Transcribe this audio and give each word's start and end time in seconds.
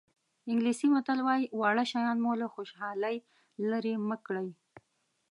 انګلیسي 0.51 0.87
متل 0.93 1.19
وایي 1.27 1.45
واړه 1.59 1.83
شیان 1.91 2.17
مو 2.23 2.31
له 2.41 2.47
خوشحالۍ 2.53 3.17
لرې 3.69 3.93
مه 4.07 4.17
کړي. 4.25 4.49